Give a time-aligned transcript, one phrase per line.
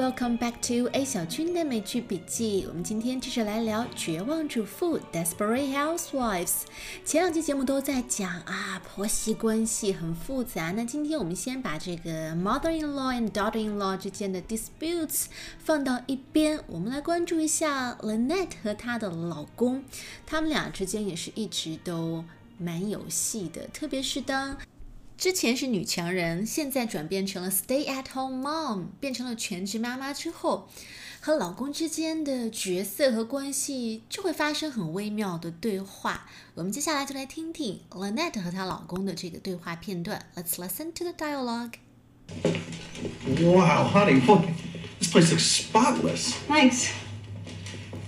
[0.00, 2.64] Welcome back to A 小军的美剧笔记。
[2.66, 6.62] 我们今天继续来聊《绝望主妇》（Desperate Housewives）。
[7.04, 10.70] 前两期节目都在讲啊，婆媳关系很复杂。
[10.70, 15.26] 那今天我们先把这个 mother-in-law and daughter-in-law 之间的 disputes
[15.58, 19.84] 放到一边，我们来关注一下 Lynette 和她的老公，
[20.24, 22.24] 他们俩之间也是一直都
[22.56, 24.56] 蛮有戏的，特别是当。
[25.19, 30.67] 之前是女强人，现在转变成了 stay-at-home mom，变成了全职妈妈之后，
[31.21, 36.27] 和老公之间的角色和关系就会发生很微妙的对话。
[36.53, 40.25] 我们接下来就来听听 Lynette 和她老公的这个对话片段。
[40.35, 41.75] Let's listen to the dialogue.
[43.39, 44.45] Wow, honey, look,
[44.99, 46.33] this place looks spotless.
[46.47, 46.89] Thanks.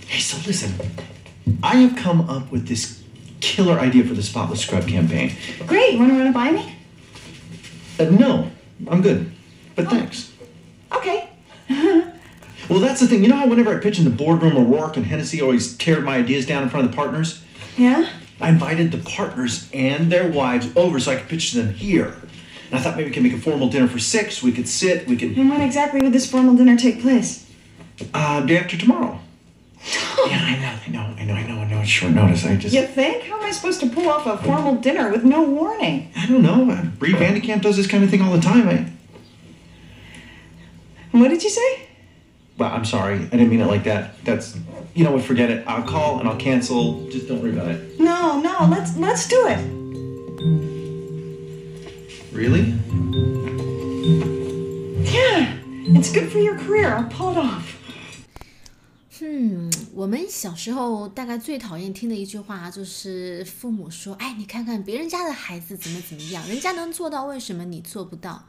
[0.06, 0.72] Hey, so listen,
[1.62, 3.02] I have come up with this
[3.40, 5.32] killer idea for the spotless scrub campaign.
[5.66, 5.94] Great.
[5.94, 6.74] You want to run it by me?
[8.03, 8.51] Uh, no,
[8.89, 9.31] I'm good,
[9.75, 10.31] but thanks.
[10.91, 11.29] Okay.
[12.69, 13.23] Well, that's the thing.
[13.23, 16.15] You know how whenever I pitch in the boardroom, O'Rourke and Hennessy always tear my
[16.15, 17.43] ideas down in front of the partners?
[17.77, 18.09] Yeah?
[18.39, 22.15] I invited the partners and their wives over so I could pitch to them here.
[22.71, 24.41] And I thought maybe we could make a formal dinner for six.
[24.41, 25.07] We could sit.
[25.07, 25.37] We could.
[25.37, 27.51] And when exactly would this formal dinner take place?
[28.13, 29.19] Uh, day after tomorrow.
[30.27, 32.45] yeah, I know, I know, I know, I know, It's short notice.
[32.45, 32.73] I just.
[32.73, 33.23] You think?
[33.23, 36.13] How am I supposed to pull off a formal dinner with no warning?
[36.15, 36.71] I don't know.
[36.71, 38.69] Uh, Bree Vandekamp does this kind of thing all the time.
[38.69, 38.89] I.
[41.11, 41.89] What did you say?
[42.57, 43.15] Well, I'm sorry.
[43.15, 44.23] I didn't mean it like that.
[44.23, 44.57] That's.
[44.93, 45.23] You know what?
[45.23, 45.67] Forget it.
[45.67, 47.05] I'll call and I'll cancel.
[47.09, 47.99] Just don't worry about it.
[47.99, 48.65] No, no.
[48.71, 49.59] Let's let's do it.
[52.31, 52.73] Really?
[55.11, 55.57] Yeah.
[55.97, 56.93] It's good for your career.
[56.93, 57.72] I'll pull it off.
[59.25, 68.45] 嗯，我们小时候大概最讨厌听的一句话就是父母说：“哎，你看看别人家的孩子怎么怎么样，人家能做到，为什么你做不到？”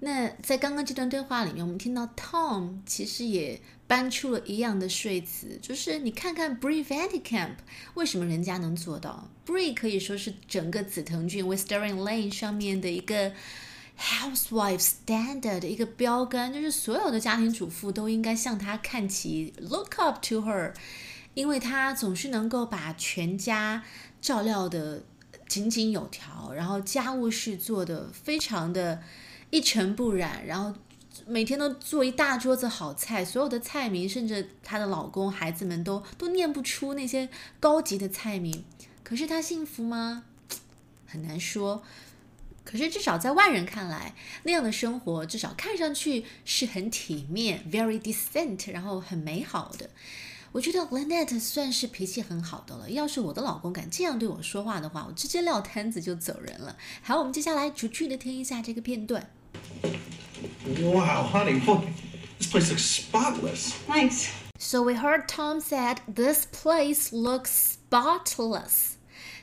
[0.00, 7.54] 那在刚刚这段对话里面，我们听到 Tom 其实也搬出了一样的说辞，就是你看看 Bree Vandekamp，
[7.94, 13.30] 为什么人家能做到？Bree 可以说是整个紫藤郡 Wistering Lane 上面的一个。
[13.98, 20.72] Housewife standard 的一个标杆，就是所有的家庭主妇都应该向她看齐，look up to her，
[21.34, 23.82] 因为她总是能够把全家
[24.20, 25.02] 照料的
[25.48, 29.02] 井井有条，然后家务事做的非常的
[29.50, 30.78] 一尘不染，然后
[31.26, 38.64] 每天都做一大桌子好菜，所有的菜名，甚至她的老公、孩子们都都念不出那些高级的菜名。
[39.02, 40.24] 可是她幸福吗？
[41.06, 41.82] 很难说。
[42.65, 49.89] 可是至少在外人看来，那样的生活至少看上去是很体面，very decent，然后很美好的。
[50.51, 52.89] 我觉得 Lynette 算是脾气很好的了。
[52.91, 56.75] 要是我的老公敢这样对我说话的话，我直接撂摊子就走人了。
[57.01, 59.29] 好，我们接下来逐句的听一下这个片段。
[60.81, 61.85] Wow, honey, look,
[62.37, 63.71] this place looks spotless.
[63.87, 64.29] Thanks.
[64.59, 68.94] So we heard Tom said this place looks spotless.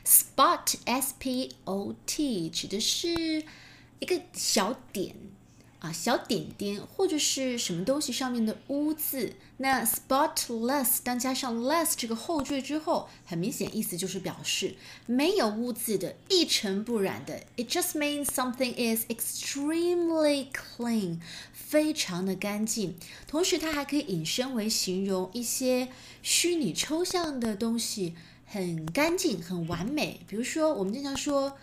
[0.04, 3.42] Spot S P O T 指的是
[4.00, 5.16] 一个小点
[5.78, 9.34] 啊，小点点或者是什么东西上面的污渍。
[9.58, 14.74] 那 spotless 当加上 less 这个后缀之后，很明显意思就是表示
[15.06, 17.40] 没有污渍的、一尘不染的。
[17.56, 21.20] It just means something is extremely clean，
[21.52, 22.98] 非常的干净。
[23.26, 25.88] 同时，它还可以引申为形容一些
[26.20, 28.14] 虚拟抽象的东西。
[28.54, 30.20] 很干净，很完美。
[30.28, 31.58] 比如说，我们经常说，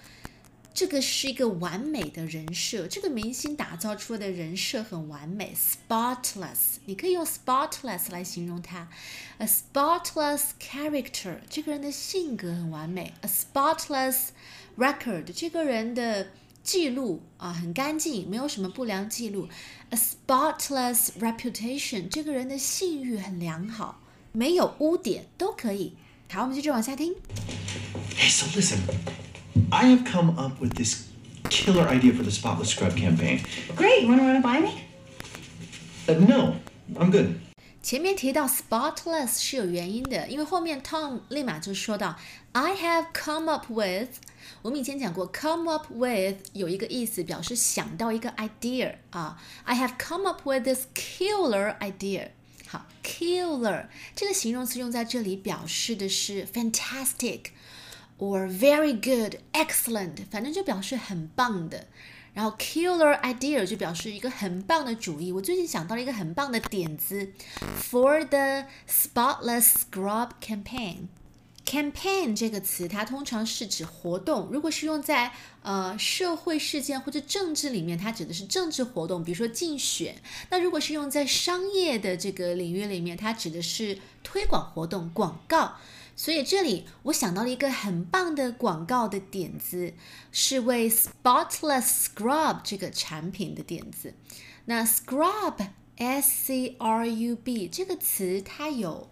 [0.74, 6.80] 这个是一个完美的人设，这个明星打造出来的人设很完美，spotless。
[6.86, 8.90] 你可以用 spotless 来形容他
[9.38, 14.28] ，a spotless character，这个人的性格很完美，a spotless
[14.78, 16.28] record，这个人的
[16.62, 19.48] 记录啊很干净，没有什么不良记录
[19.92, 24.02] ，a spotless reputation，这个人的信誉很良好，
[24.34, 25.96] 没有污点都可以。
[26.31, 27.15] 好，我们接着往下听。
[28.19, 28.79] Hey, so listen,
[29.71, 31.05] I have come up with this
[31.49, 33.41] killer idea for the spotless scrub campaign.
[33.77, 34.03] Great.
[34.03, 34.83] You want to run it by me?
[36.07, 36.57] Uh, no,
[36.95, 37.37] I'm good.
[37.83, 42.17] 前面提到 spotless 是有原因的，因为后面 Tom 立马就说到
[42.53, 44.09] I have come up with。
[44.63, 49.41] 我们以前讲过，come up with 有一个意思，表示想到一个 idea 啊。
[49.65, 52.31] I have come up with this killer idea。
[52.72, 57.48] 好，killer 这个形容词用在这里表示的是 fantastic
[58.18, 61.88] or very good, excellent，反正就表示很棒的。
[62.34, 65.34] 然后 killer idea 就表示一个很棒的主意。
[65.34, 67.34] 我最近想到了一个很棒的点子
[67.78, 71.08] ，for the spotless scrub campaign。
[71.72, 74.50] Campaign 这个词，它通常是指活动。
[74.52, 75.32] 如果是用在
[75.62, 80.22] 呃社会事件或者政治里面，它指的是政治活动，比如说竞选。
[80.50, 85.76] 那如果是用在商业的这个领域里面，它指的是推广活动、广告。
[86.14, 89.94] 所以这里我想到了一个很棒的广告的点子，
[90.34, 94.14] 是为 Spotless Scrub 这个产品的点子。
[94.66, 99.10] 那 Scrub S C R U B 这个词，它有。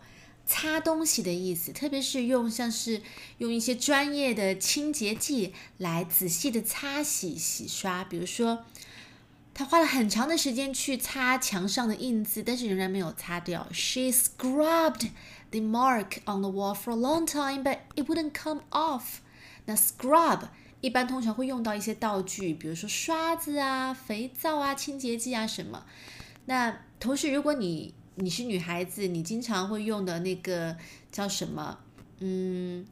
[0.51, 3.04] 擦东西的意思，特别是用像是
[3.38, 8.04] 用一些专业的清洁剂来仔细的擦洗洗刷。
[8.04, 8.66] 比如说，
[9.54, 13.68] 他花了很长的时间去擦墙上的印字，但是仍然没有擦掉。
[13.72, 15.10] She scrubbed
[15.51, 19.19] the mark on the wall for a long time, but it wouldn't come off.
[19.66, 20.48] 那 scrub
[20.81, 25.86] 一般通常会用到一些道具，比如说刷子啊、肥皂啊、清洁剂啊什么。
[26.46, 30.75] 那同时，如果你你是女孩子，你经常会用的那个
[31.10, 31.80] 叫什么？
[32.19, 32.86] 嗯，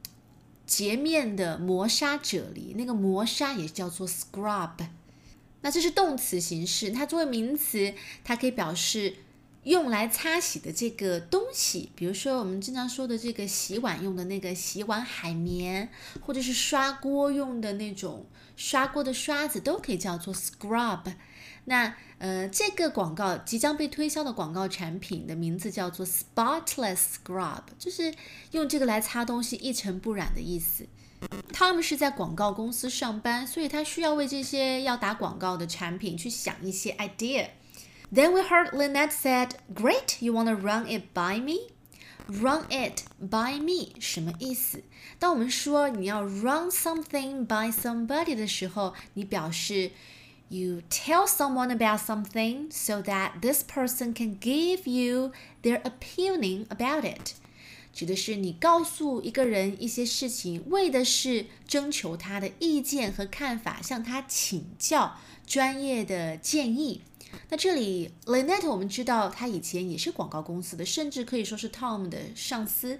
[0.66, 4.88] 洁面的磨砂啫喱，那个磨砂也叫做 scrub。
[5.62, 7.94] 那这是动词形式，它作为名词，
[8.24, 9.16] 它可以表示
[9.64, 15.90] 用来擦洗的这个东西，比如说我们经常说的这个洗碗用的那个洗碗海绵，
[16.22, 18.26] 或者是刷锅用的那种
[18.56, 21.02] 刷锅的刷子，都可以叫做 scrub。
[21.70, 28.14] 那呃，这个广告即将被推销的广告产品的名字叫做 Spotless Scrub，就是
[28.52, 30.88] 用这个来擦东西一尘不染的意思。
[31.52, 37.50] Tom 是在广告公司上班，所以他需要为这些要打广告的产品去想一些 idea。
[38.14, 41.74] Then we heard Lynette said, "Great, you wanna run it by me?"
[42.28, 44.84] Run it by me 什么意思？
[45.20, 49.92] 当我们说你要 run something by somebody 的时候，你表示。
[50.50, 57.34] You tell someone about something so that this person can give you their opinion about it，
[57.94, 67.02] 指的是你告诉一个人一些事情，为的是征求他的意见和看法，向他请教专业的建议。
[67.50, 73.00] 那这里 Lynette 我们知道他以前也是广告公司的，甚至可以说是 Tom 的上司。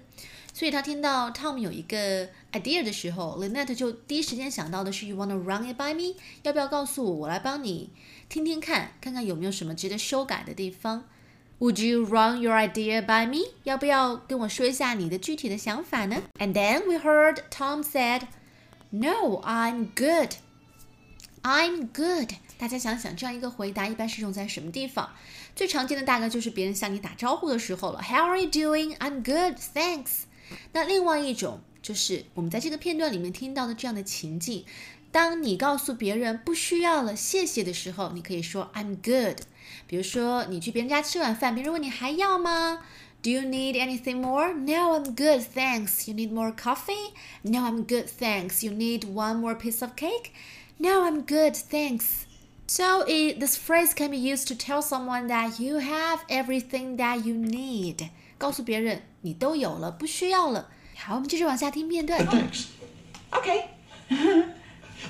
[0.54, 6.16] 所以他听到 Tom 有一个 idea 的时候，Lynette 就第一时间想到的是 You wanna run it by me？
[6.42, 7.90] 要不要告诉我，我来帮你
[8.28, 11.04] 听听看，看看有没有什么值得修改的地方
[11.60, 13.50] ？Would you run your idea by me？
[13.64, 18.22] 要不要跟我说一下你的具体的想法呢？And then we heard Tom said,
[18.90, 20.36] No, I'm good.
[21.42, 22.30] I'm good.
[22.58, 25.10] 大家想想，这样一个回答一般是用在什么地方？
[25.54, 28.02] 最常见的大概就是别人向你打招呼的时候了。
[28.02, 28.96] How are you doing?
[28.98, 30.24] I'm good, thanks.
[30.72, 34.64] 那另外一种就是我们在这个片段里面听到的这样的情境：
[35.12, 39.42] 当你告诉别人不需要了，谢谢的时候，你可以说 I'm good。
[39.86, 42.82] 比如说你去别人家吃晚饭，别人问你还要吗
[43.22, 44.52] ？Do you need anything more?
[44.52, 46.10] No, I'm good, thanks.
[46.10, 47.12] You need more coffee?
[47.42, 48.64] No, I'm good, thanks.
[48.64, 50.32] You need one more piece of cake?
[50.78, 52.27] No, I'm good, thanks.
[52.67, 57.25] So it, this phrase can be used to tell someone that you have everything that
[57.25, 58.09] you need.
[58.37, 60.69] 告诉别人你都有了，不需要了。
[60.95, 62.25] 好，我们继续往下听片段。
[62.25, 62.65] Thanks.
[63.31, 63.65] Okay.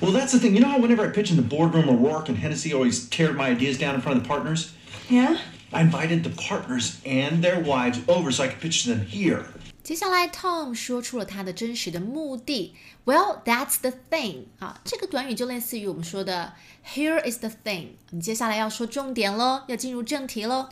[0.00, 0.54] Well, that's the thing.
[0.54, 3.48] You know how whenever I pitch in the boardroom, O'Rourke and Hennessy always tear my
[3.48, 4.72] ideas down in front of the partners?
[5.08, 5.38] Yeah?
[5.72, 9.46] I invited the partners and their wives over so I could pitch to them here.
[9.88, 12.74] 接下来，Tom 说出了他的真实的目的。
[13.04, 16.54] Well, that's the thing 啊，这个短语就类似于我们说的
[16.86, 17.88] "Here is the thing"。
[18.10, 20.68] 你接下来要说重点喽，要进入正题喽。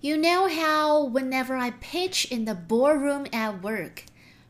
[0.00, 3.98] You know how whenever I pitch in the boardroom at work，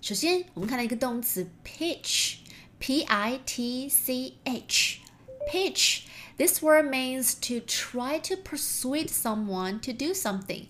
[0.01, 10.13] 首先我们看到一个动词 pitch，p i t c h，pitch。This word means to try to persuade someone to do
[10.13, 10.67] something，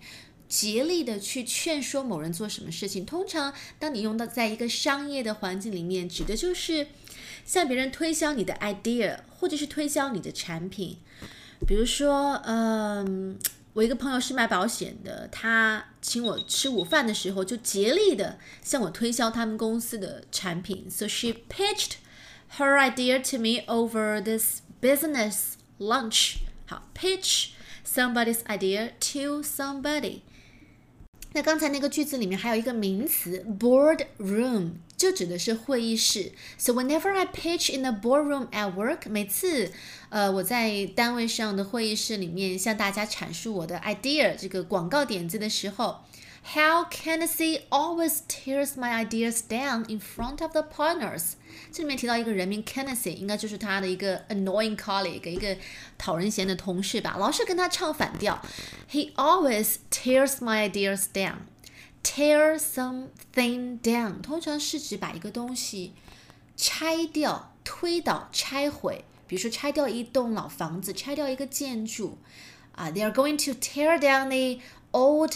[0.53, 3.03] 竭力的去劝说某人做什么事情。
[3.03, 6.89] 通常，当你用到在一个商业的环境里面，指的就是
[7.43, 10.97] 向别人推销你的 idea，或者是推销你的产品。
[11.67, 13.39] 比如说，嗯。
[13.73, 20.85] 我一个朋友是卖保险的，他请我吃午饭的时候，就竭力的向我推销他们公司的产品。
[20.91, 21.93] So she pitched
[22.57, 26.35] her idea to me over this business lunch.
[26.67, 30.19] 好，pitch somebody's idea to somebody.
[31.33, 36.31] 那刚才那个句子里面还有一个名词 boardroom，就指的是会议室。
[36.57, 39.71] So whenever I pitch in the boardroom at work，每次
[40.09, 45.97] 呃我在单位上的会议室里面向大家阐述我的 idea 这个广告点子的时候。
[46.54, 51.32] How Kennedy always tears my ideas down in front of the partners。
[51.70, 55.56] 这里面提到一个人名 Kennedy，应该就是他的一个 annoying colleague，一个
[55.98, 58.40] 讨人嫌的同事吧，老是跟他唱反调。
[58.90, 61.40] He always tears my ideas down。
[62.02, 65.92] tear something down 通常是指把一个东西
[66.56, 69.04] 拆掉、推倒、拆毁。
[69.26, 72.16] 比如说，拆掉一栋老房子，拆掉一个建筑。
[72.72, 75.34] 啊、uh,，they are going to tear down the old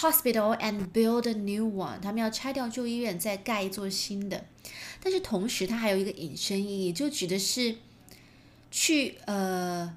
[0.00, 2.00] hospital and build a new one。
[2.00, 4.46] 他们要拆掉旧医院，再盖一座新的。
[5.02, 7.76] 但是同时，它还有一个引申意义，就指的是
[8.70, 9.94] 去呃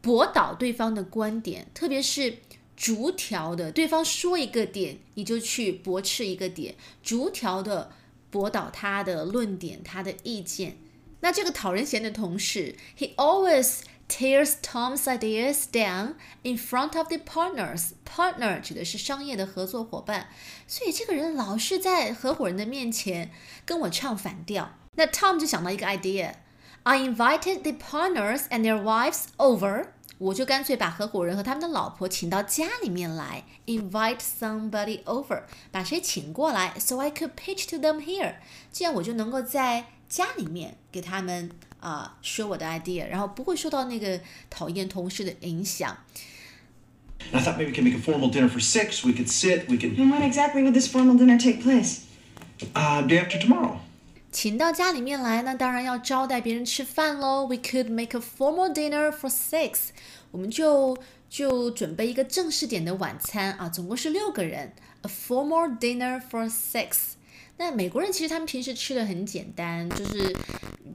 [0.00, 2.38] 驳倒对方的观点，特别是
[2.76, 7.90] 逐条的，对方说一个点，你就去驳斥一个点，逐条的
[8.30, 10.76] 驳倒他的论点、他的意见。
[11.20, 17.91] 那这个讨人嫌的同事，he always tears Tom's ideas down in front of the partners.
[18.05, 20.27] Partner 指的是商业的合作伙伴，
[20.67, 23.31] 所以这个人老是在合伙人的面前
[23.65, 24.73] 跟我唱反调。
[24.95, 26.33] 那 Tom 就想到一个 idea.
[26.83, 29.87] I invited the partners and their wives over.
[30.19, 38.35] 我就干脆把合伙人和他们的老婆请到家里面来，invite somebody over，把谁请过来，so I could pitch to them here，
[38.71, 41.49] 这样我就能够在家里面给他们
[41.80, 44.20] 啊、呃、说我的 idea，然后不会受到那个
[44.50, 45.96] 讨厌同事的影响。
[47.32, 49.04] I thought maybe we could make a formal dinner for six.
[49.04, 49.68] We could sit.
[49.68, 49.98] We could.
[49.98, 52.02] And when exactly would this formal dinner take place?
[52.74, 53.78] Uh, day after tomorrow.
[54.30, 57.46] 请到家里面来，那当然要招待别人吃饭喽。
[57.46, 59.88] We could make a formal dinner for six，
[60.30, 60.96] 我们就
[61.28, 64.74] 就准备一个正式点的晚餐啊，总共是六个人。
[65.02, 67.14] A formal dinner for six。
[67.58, 70.34] 那美国人其实他们平时吃的很简单，就是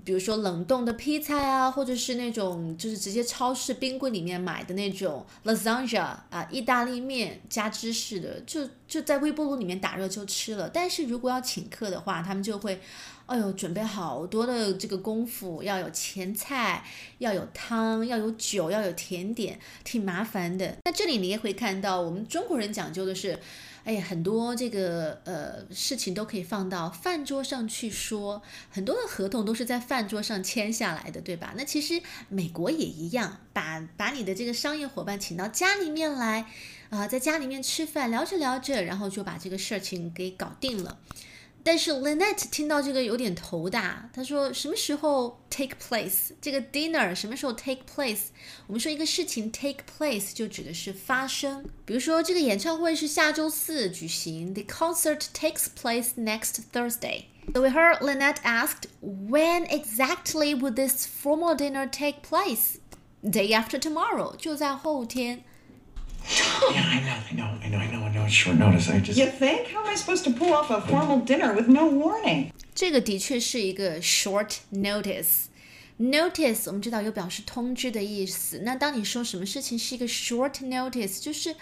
[0.05, 10.70] 比如说冷冻的披萨啊，或者是那种就是直接超市冰柜里面买的那种 lasagna 啊，意大利面加芝士的，就就在微波炉里面打热就吃了。
[10.70, 12.79] 但是如果要请客的话，他们就会，
[13.25, 16.86] 哎呦，准备好多的这个功夫，要有前菜，
[17.17, 20.77] 要有汤，要有酒，要有甜点，挺麻烦的。
[20.86, 23.38] 那这里你也会看到，我们中国人讲究的是。
[23.84, 31.54] 哎呀，很多这个呃事情都可以放到饭桌上去说，很多的合同都是在饭桌上签下来的，对吧？
[31.58, 36.46] 那其实美国也一样，把把你的这个商业伙伴请到家里面来，
[36.90, 40.98] 啊、在家里面吃饭，聊着聊着，然后就把这个事情给搞定了。
[41.64, 48.28] 但是 Lynette 听到这个有点头大，她说什么时候 take place 这个 dinner 什么时候 take place？
[48.66, 60.75] 我们说一个事情 take place 就指的是发生，比如说这个演唱会是下周四举行，the concert takes place next Thursday。So we heard Lynette asked, when exactly would
[60.75, 62.76] this formal dinner take place?
[63.23, 65.45] Day after tomorrow，就在后天。
[66.73, 68.25] Yeah, I know, I know, I know, I know, I know.
[68.26, 68.90] It's short notice.
[68.90, 69.18] I just.
[69.18, 69.68] You think?
[69.73, 72.52] How am I supposed to pull off a formal dinner with no warning?
[72.75, 78.61] 这个的确是一个 short notice。Notice 我们知道有表示通知的意思。
[78.64, 81.57] 那当你说什么事情是一个 short notice，就是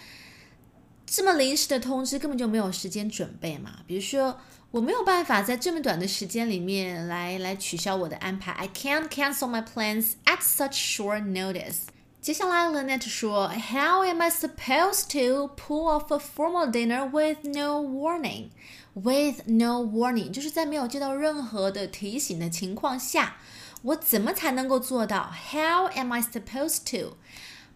[1.06, 3.78] 这么临时的通知，根本就没有时间准备嘛。
[3.87, 4.38] 比如说，
[4.73, 8.52] 我没有办法在这么短的时间里面来来取消我的安排。
[8.52, 11.87] I can't cancel my plans at such short notice。
[12.21, 18.49] 接下来，Lynette 说，How am I supposed to pull off a formal dinner with no warning?
[18.95, 23.37] With no warning，就是在没有接到任何的提醒的情况下，
[23.83, 25.30] 我怎么才能够做到？
[25.52, 27.16] How am I supposed to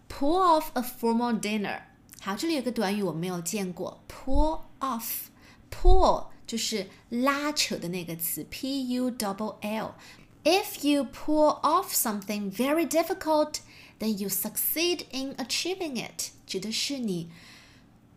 [0.09, 1.83] pull off a formal dinner？
[2.19, 13.59] 好，这里有个短语我没有见过，pull off。pull 就是拉扯的那个词，p u double l。If you pull off something very difficult,
[13.99, 17.29] then you succeed in achieving it，指的是你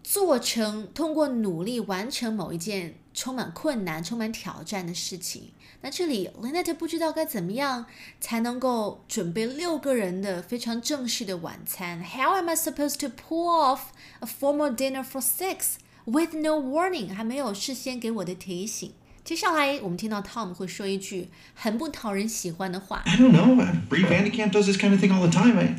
[0.03, 5.53] 做成通过努力完成某一件充满困难、充满挑战的事情。
[5.81, 7.85] 那这里 Lynette 不知道该怎么样
[8.19, 12.03] 才能够准备六个人的非常正式的晚餐。
[12.03, 13.89] How am I supposed to pull off
[14.21, 15.75] a formal dinner for six
[16.07, 17.15] with no warning？
[17.15, 18.95] 还没有事先给我的提醒。
[19.29, 23.03] 接下来我们听到 Tom 会说一句很不讨人喜欢的话。
[23.07, 23.59] I don't know.
[23.59, 25.59] Uh, Bree Vandekamp does this kind of thing all the time.
[25.59, 25.77] I.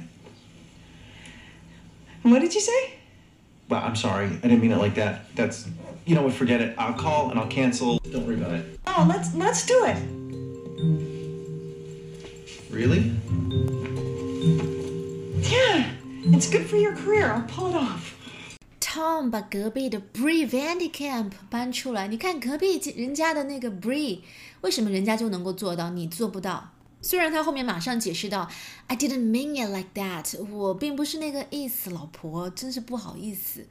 [2.24, 2.95] What did you say?
[3.69, 4.27] Well, I'm sorry.
[4.43, 5.25] I didn't mean it like that.
[5.35, 5.67] That's.
[6.05, 6.33] You know what?
[6.33, 6.75] Forget it.
[6.77, 8.00] I'll call and I'll cancel.
[8.12, 8.79] Don't worry about it.
[8.88, 9.97] Oh, let's let's do it.
[12.71, 13.12] Really?
[15.47, 15.89] Yeah,
[16.35, 17.31] it's good for your career.
[17.31, 18.15] I'll pull it off.
[18.89, 24.21] Tom 把隔壁的 Bree Vandekamp 搬出来，你看隔壁人家的那个 Bree，
[24.62, 26.71] 为什么人家就能够做到，你做不到？
[27.01, 28.50] 虽然他后面马上解释到，
[28.88, 33.67] I didn't mean it like that，我并不是那个意思，老婆，真是不好意思。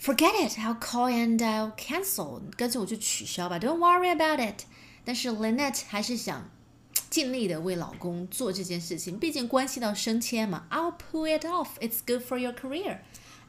[0.00, 4.64] Forget it, I'll call and I'll cancel，干脆我就取消吧，Don't worry about it。
[5.04, 6.50] 但是 Lynette 还是想
[7.08, 10.66] 尽力的为老公做这件事情，毕竟关系到升迁嘛。
[10.70, 12.98] I'll pull it off, it's good for your career。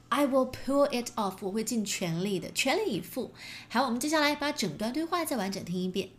[0.10, 3.34] I will pull it off，我会尽全力的，全力以赴。
[3.70, 6.10] 好，我们接下来把整段对话再完整听一遍。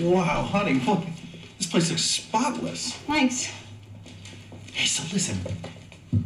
[0.00, 1.04] Wow, honey, look,
[1.58, 2.92] this place looks spotless.
[3.06, 3.48] Thanks.
[4.72, 5.36] Hey, so listen,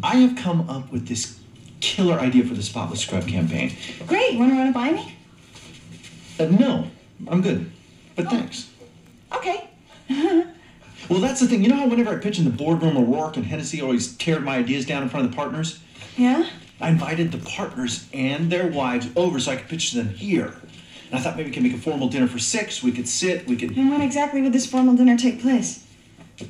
[0.02, 1.38] I have come up with this
[1.80, 3.72] killer idea for the Spotless Scrub campaign.
[4.06, 4.34] Great.
[4.34, 5.16] You want to run it by me?
[6.38, 6.86] Uh, no,
[7.26, 7.70] I'm good,
[8.14, 8.68] but thanks.
[11.09, 11.63] Well, that's the thing.
[11.63, 14.57] You know how whenever I pitch in the boardroom, O'Rourke and Hennessy always tear my
[14.57, 15.79] ideas down in front of the partners?
[16.17, 16.47] Yeah?
[16.79, 20.53] I invited the partners and their wives over so I could pitch to them here.
[21.07, 22.81] And I thought maybe we could make a formal dinner for six.
[22.81, 23.47] We could sit.
[23.47, 23.77] We could.
[23.77, 25.85] And when exactly would this formal dinner take place?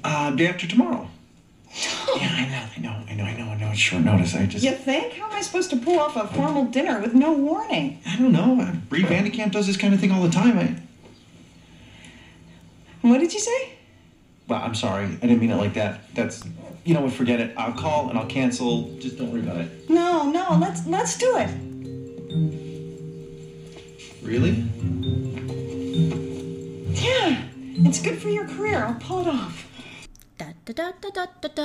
[0.03, 1.09] Uh, day after tomorrow.
[2.15, 3.69] yeah, I know, I know, I know, I know, I know.
[3.71, 4.35] It's short notice.
[4.35, 4.63] I just.
[4.63, 5.13] You think?
[5.13, 7.99] How am I supposed to pull off a formal dinner with no warning?
[8.07, 8.71] I don't know.
[8.89, 10.57] Bree Vandekamp does this kind of thing all the time.
[10.59, 10.75] I.
[13.01, 13.72] What did you say?
[14.48, 15.04] Well, I'm sorry.
[15.06, 16.00] I didn't mean it like that.
[16.14, 16.44] That's.
[16.84, 17.12] You know what?
[17.12, 17.54] Forget it.
[17.56, 18.96] I'll call and I'll cancel.
[18.98, 19.90] Just don't worry about it.
[19.90, 20.56] No, no.
[20.58, 21.50] Let's let's do it.
[24.22, 24.64] Really?
[26.94, 27.42] Yeah.
[27.86, 28.84] It's good for your career.
[28.84, 29.64] I'll pull it off.
[30.36, 31.62] 哒哒哒哒哒哒哒，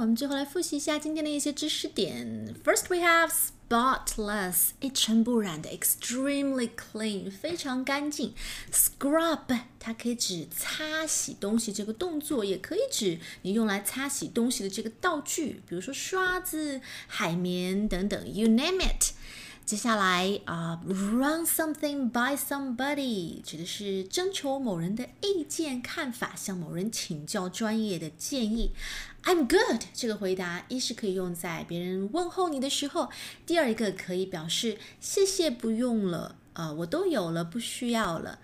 [0.00, 2.54] 我们最后来复习一下今天的一些知识点。
[2.64, 3.32] First we have
[3.69, 8.33] spotless，一尘不染的，extremely clean，非常干净。
[8.71, 19.11] Scrub，它可以指擦洗东西这个动作，也可以指你用来擦洗东西的这个道具，比如说刷子、海绵等等，you name it。
[19.65, 28.71] 接下来啊、r u n something by somebody 指的是征求某人的意见看法，向某人请教专业的建议。
[29.23, 33.09] I'm good 这个回答，一是可以用在别人问候你的时候，
[33.45, 38.39] 第二一个可以表示谢谢不用了，啊、我都有了，不需要了。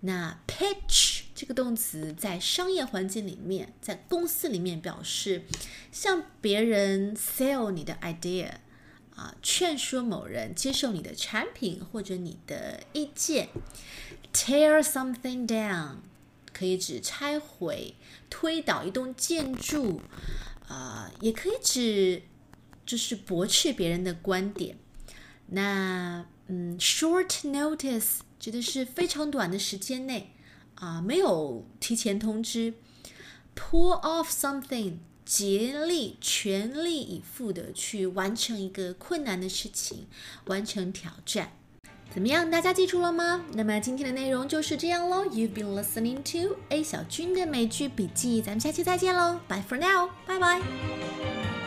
[0.00, 5.42] 那 pitch 这个动词在商业环境里面，在公司里面表示
[5.90, 8.50] 向别人 sell 你的 idea。
[9.16, 13.48] 啊，劝说某人接受你的产品或者你的意见。
[14.32, 15.96] Tear something down
[16.58, 17.94] 可以指拆毁、
[18.28, 20.00] 推倒一栋建筑，
[20.66, 22.22] 啊、也可以指
[22.84, 24.76] 就是驳斥别人的观点。
[25.46, 30.34] 那嗯，short notice 指的是非常短的时间内
[30.74, 32.74] 啊、没有提前通知。
[33.54, 40.06] Pull off something 竭力、全力以赴的去完成一个困难的事情，
[40.46, 41.57] 完成挑战。
[42.18, 42.50] 怎么样？
[42.50, 43.44] 大家记住了吗？
[43.52, 45.24] 那么今天的内容就是这样喽。
[45.26, 51.57] You've been listening to A 小军的美剧笔记，咱们下期再见喽，Bye for now，拜拜。